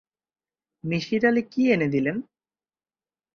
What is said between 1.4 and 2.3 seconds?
কি এনে দিলেন?